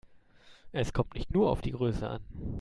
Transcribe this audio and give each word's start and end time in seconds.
Es 0.71 0.93
kommt 0.93 1.13
nicht 1.13 1.29
nur 1.31 1.51
auf 1.51 1.61
die 1.61 1.73
Größe 1.73 2.09
an. 2.09 2.21